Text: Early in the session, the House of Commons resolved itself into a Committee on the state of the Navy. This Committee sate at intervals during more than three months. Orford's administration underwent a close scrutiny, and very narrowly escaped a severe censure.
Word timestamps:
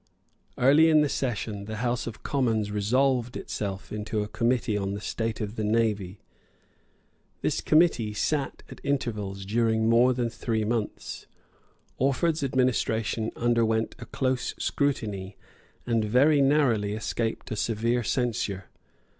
Early 0.57 0.89
in 0.89 1.01
the 1.01 1.09
session, 1.09 1.65
the 1.65 1.75
House 1.75 2.07
of 2.07 2.23
Commons 2.23 2.71
resolved 2.71 3.37
itself 3.37 3.91
into 3.91 4.23
a 4.23 4.27
Committee 4.27 4.75
on 4.75 4.95
the 4.95 4.99
state 4.99 5.39
of 5.41 5.57
the 5.57 5.63
Navy. 5.63 6.21
This 7.43 7.61
Committee 7.61 8.11
sate 8.15 8.63
at 8.71 8.81
intervals 8.83 9.45
during 9.45 9.87
more 9.87 10.11
than 10.15 10.27
three 10.27 10.63
months. 10.65 11.27
Orford's 11.99 12.43
administration 12.43 13.29
underwent 13.35 13.93
a 13.99 14.07
close 14.07 14.55
scrutiny, 14.57 15.37
and 15.85 16.03
very 16.03 16.41
narrowly 16.41 16.93
escaped 16.93 17.51
a 17.51 17.55
severe 17.55 18.03
censure. 18.03 18.71